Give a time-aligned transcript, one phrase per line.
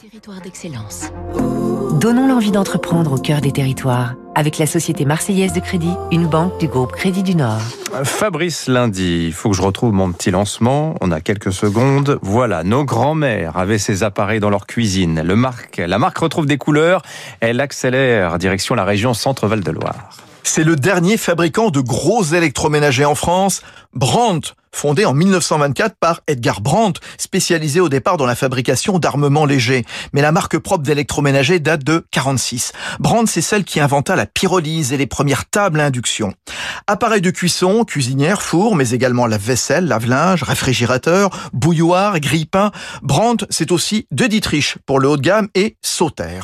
[0.00, 1.10] Territoire d'excellence.
[1.98, 6.56] Donnons l'envie d'entreprendre au cœur des territoires avec la Société Marseillaise de Crédit, une banque
[6.60, 7.58] du groupe Crédit du Nord.
[8.04, 10.94] Fabrice Lundi, il faut que je retrouve mon petit lancement.
[11.00, 12.20] On a quelques secondes.
[12.22, 15.20] Voilà, nos grands-mères avaient ces appareils dans leur cuisine.
[15.20, 17.02] Le marque, la marque retrouve des couleurs.
[17.40, 20.10] Elle accélère direction la région Centre-Val de Loire.
[20.44, 23.62] C'est le dernier fabricant de gros électroménagers en France.
[23.94, 29.84] Brandt fondé en 1924 par Edgar Brandt, spécialisé au départ dans la fabrication d'armements légers.
[30.12, 32.72] Mais la marque propre d'électroménager date de 46.
[33.00, 36.32] Brandt, c'est celle qui inventa la pyrolyse et les premières tables à induction.
[36.86, 42.70] Appareils de cuisson, cuisinière, four, mais également la vaisselle, lave-linge, réfrigérateur, bouilloire, grille-pain.
[43.02, 46.40] Brandt, c'est aussi de Dietrich pour le haut de gamme et Sauter.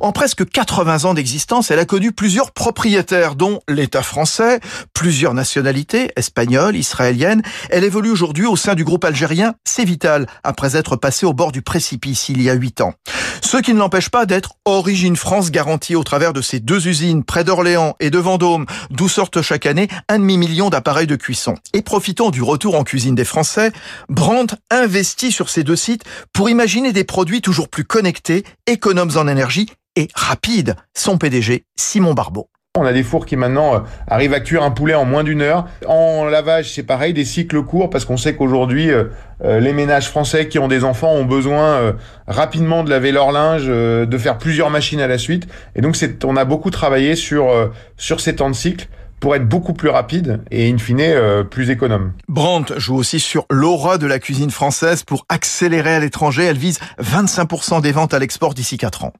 [0.00, 4.58] En presque 80 ans d'existence, elle a connu plusieurs propriétaires, dont l'État français,
[4.94, 10.76] plusieurs nationalités, espagnoles, israéliennes, elle évolue aujourd'hui au sein du groupe algérien C'est Vital, après
[10.76, 12.94] être passée au bord du précipice il y a huit ans.
[13.42, 17.24] Ce qui ne l'empêche pas d'être Origine France garantie au travers de ses deux usines
[17.24, 21.54] près d'Orléans et de Vendôme, d'où sortent chaque année un demi-million d'appareils de cuisson.
[21.72, 23.72] Et profitant du retour en cuisine des Français,
[24.08, 29.28] Brandt investit sur ces deux sites pour imaginer des produits toujours plus connectés, économes en
[29.28, 30.76] énergie et rapides.
[30.96, 32.48] Son PDG, Simon Barbeau.
[32.78, 35.42] On a des fours qui maintenant euh, arrivent à cuire un poulet en moins d'une
[35.42, 35.66] heure.
[35.86, 39.04] En lavage, c'est pareil, des cycles courts parce qu'on sait qu'aujourd'hui, euh,
[39.44, 41.94] euh, les ménages français qui ont des enfants ont besoin
[42.26, 45.46] rapidement de laver leur linge, de faire plusieurs machines à la suite.
[45.76, 47.48] Et donc, c'est, on a beaucoup travaillé sur
[47.96, 48.88] sur ces temps de cycle
[49.20, 52.12] pour être beaucoup plus rapide et in fine plus économe.
[52.28, 56.44] Brandt joue aussi sur l'aura de la cuisine française pour accélérer à l'étranger.
[56.44, 59.12] Elle vise 25% des ventes à l'export d'ici 4 ans.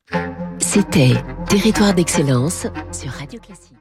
[0.59, 1.15] C'était
[1.49, 3.78] Territoire d'excellence sur Radio Classique.